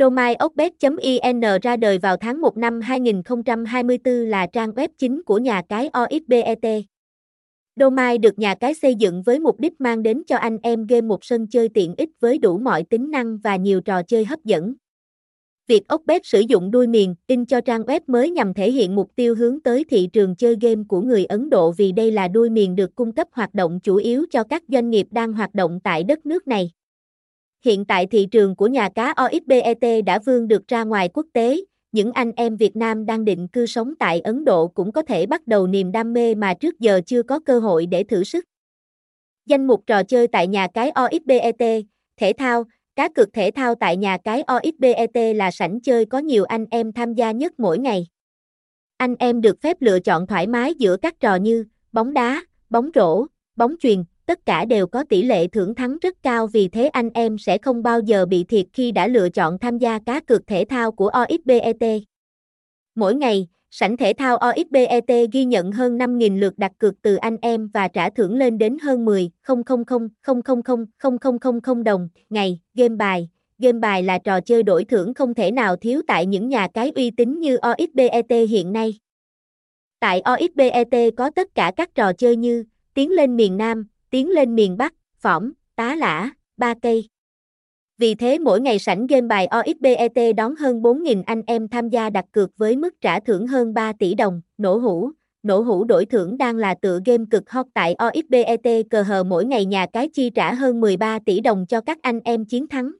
[0.00, 5.62] Domain Oxbet.in ra đời vào tháng 1 năm 2024 là trang web chính của nhà
[5.68, 6.84] cái OXBET.
[7.76, 11.00] Domain được nhà cái xây dựng với mục đích mang đến cho anh em game
[11.00, 14.44] một sân chơi tiện ích với đủ mọi tính năng và nhiều trò chơi hấp
[14.44, 14.74] dẫn.
[15.66, 19.10] Việc Oxbet sử dụng đuôi miền, in cho trang web mới nhằm thể hiện mục
[19.16, 22.50] tiêu hướng tới thị trường chơi game của người Ấn Độ vì đây là đuôi
[22.50, 25.80] miền được cung cấp hoạt động chủ yếu cho các doanh nghiệp đang hoạt động
[25.84, 26.70] tại đất nước này.
[27.64, 31.60] Hiện tại thị trường của nhà cá OXBET đã vươn được ra ngoài quốc tế,
[31.92, 35.26] những anh em Việt Nam đang định cư sống tại Ấn Độ cũng có thể
[35.26, 38.44] bắt đầu niềm đam mê mà trước giờ chưa có cơ hội để thử sức.
[39.46, 41.84] Danh mục trò chơi tại nhà cái OXBET,
[42.16, 42.64] thể thao,
[42.96, 46.92] cá cược thể thao tại nhà cái OXBET là sảnh chơi có nhiều anh em
[46.92, 48.06] tham gia nhất mỗi ngày.
[48.96, 52.90] Anh em được phép lựa chọn thoải mái giữa các trò như bóng đá, bóng
[52.94, 56.86] rổ, bóng chuyền, tất cả đều có tỷ lệ thưởng thắng rất cao vì thế
[56.86, 60.20] anh em sẽ không bao giờ bị thiệt khi đã lựa chọn tham gia cá
[60.20, 62.02] cược thể thao của OXBET.
[62.94, 67.36] Mỗi ngày, sảnh thể thao OXBET ghi nhận hơn 5.000 lượt đặt cược từ anh
[67.42, 69.62] em và trả thưởng lên đến hơn 10 000
[71.84, 72.60] đồng ngày.
[72.74, 76.48] Game bài Game bài là trò chơi đổi thưởng không thể nào thiếu tại những
[76.48, 78.98] nhà cái uy tín như OXBET hiện nay.
[80.00, 82.64] Tại OXBET có tất cả các trò chơi như
[82.96, 83.86] Tiến lên miền Nam,
[84.16, 87.08] tiến lên miền Bắc, phỏng, tá lả, ba cây.
[87.98, 92.10] Vì thế mỗi ngày sảnh game bài OXBET đón hơn 4.000 anh em tham gia
[92.10, 95.10] đặt cược với mức trả thưởng hơn 3 tỷ đồng, nổ hũ.
[95.42, 99.44] Nổ hũ đổi thưởng đang là tựa game cực hot tại OXBET cờ hờ mỗi
[99.44, 102.92] ngày nhà cái chi trả hơn 13 tỷ đồng cho các anh em chiến thắng.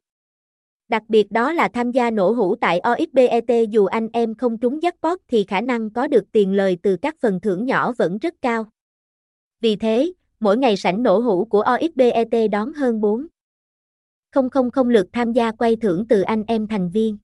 [0.88, 4.80] Đặc biệt đó là tham gia nổ hũ tại OXBET dù anh em không trúng
[4.80, 8.34] jackpot thì khả năng có được tiền lời từ các phần thưởng nhỏ vẫn rất
[8.42, 8.66] cao.
[9.60, 13.26] Vì thế, mỗi ngày sảnh nổ hũ của OXBET đón hơn 4.
[14.74, 17.18] 000 lượt tham gia quay thưởng từ anh em thành viên.